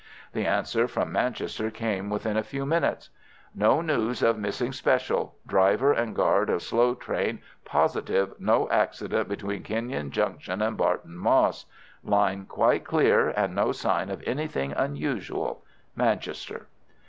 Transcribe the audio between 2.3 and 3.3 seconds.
a few minutes.